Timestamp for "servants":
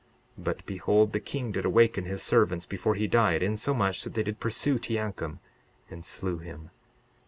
2.23-2.65